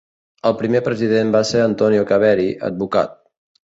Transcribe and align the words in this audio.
El 0.49 0.55
primer 0.61 0.81
president 0.87 1.35
va 1.37 1.43
ser 1.51 1.63
Antonio 1.69 2.09
Caveri, 2.15 2.53
advocat. 2.75 3.19